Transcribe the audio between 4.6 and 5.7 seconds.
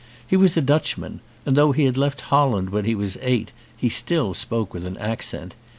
with an accent.